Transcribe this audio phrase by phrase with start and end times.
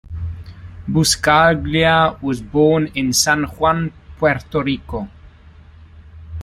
[0.89, 5.07] Buscaglia was born in San Juan, Puerto Rico.